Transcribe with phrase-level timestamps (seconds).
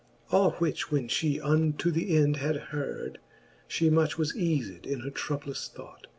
[0.31, 3.19] All which when flie unto the end had heard,
[3.67, 6.07] She much was eafed in her troublous thought.